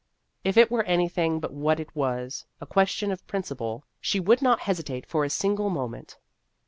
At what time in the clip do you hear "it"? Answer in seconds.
0.57-0.71, 1.79-1.95